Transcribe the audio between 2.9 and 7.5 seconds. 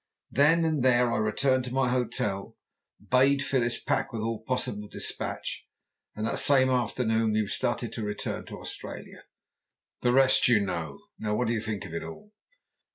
bade Phyllis pack with all possible despatch, and that same afternoon we